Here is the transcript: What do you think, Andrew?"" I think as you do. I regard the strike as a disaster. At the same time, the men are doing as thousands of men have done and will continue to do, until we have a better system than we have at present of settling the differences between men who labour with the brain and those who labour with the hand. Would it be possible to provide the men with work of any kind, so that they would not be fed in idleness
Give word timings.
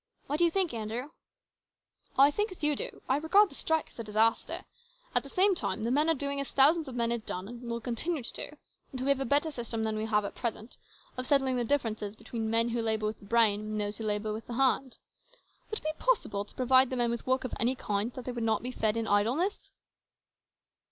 What 0.25 0.39
do 0.39 0.45
you 0.45 0.49
think, 0.49 0.73
Andrew?"" 0.73 1.11
I 2.17 2.31
think 2.31 2.51
as 2.51 2.63
you 2.63 2.75
do. 2.75 3.03
I 3.07 3.17
regard 3.17 3.49
the 3.49 3.53
strike 3.53 3.89
as 3.91 3.99
a 3.99 4.03
disaster. 4.03 4.65
At 5.13 5.21
the 5.21 5.29
same 5.29 5.53
time, 5.53 5.83
the 5.83 5.91
men 5.91 6.09
are 6.09 6.15
doing 6.15 6.41
as 6.41 6.49
thousands 6.49 6.87
of 6.87 6.95
men 6.95 7.11
have 7.11 7.27
done 7.27 7.47
and 7.47 7.69
will 7.69 7.79
continue 7.79 8.23
to 8.23 8.33
do, 8.33 8.57
until 8.91 9.05
we 9.05 9.11
have 9.11 9.19
a 9.19 9.25
better 9.25 9.51
system 9.51 9.83
than 9.83 9.97
we 9.99 10.07
have 10.07 10.25
at 10.25 10.33
present 10.33 10.75
of 11.17 11.27
settling 11.27 11.55
the 11.55 11.63
differences 11.63 12.15
between 12.15 12.49
men 12.49 12.69
who 12.69 12.81
labour 12.81 13.05
with 13.05 13.19
the 13.19 13.25
brain 13.25 13.59
and 13.59 13.79
those 13.79 13.97
who 13.99 14.03
labour 14.03 14.33
with 14.33 14.47
the 14.47 14.53
hand. 14.55 14.97
Would 15.69 15.77
it 15.77 15.83
be 15.85 15.91
possible 15.99 16.45
to 16.45 16.55
provide 16.55 16.89
the 16.89 16.95
men 16.95 17.11
with 17.11 17.27
work 17.27 17.43
of 17.43 17.53
any 17.59 17.75
kind, 17.75 18.11
so 18.11 18.15
that 18.21 18.25
they 18.25 18.31
would 18.31 18.43
not 18.43 18.63
be 18.63 18.71
fed 18.71 18.97
in 18.97 19.05
idleness 19.07 19.69